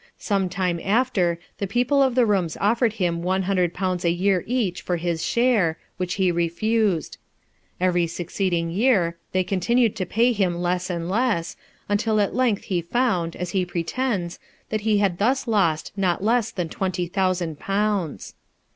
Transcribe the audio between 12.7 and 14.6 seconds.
found, as he pretends,